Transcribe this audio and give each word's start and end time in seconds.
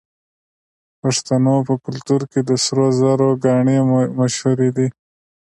د 0.89 0.93
پښتنو 1.01 1.55
په 1.67 1.73
کلتور 1.85 2.21
کې 2.31 2.39
د 2.49 2.51
سرو 2.63 2.87
زرو 2.99 3.29
ګاڼې 3.43 3.77
مشهورې 4.19 4.69
دي. 4.77 4.87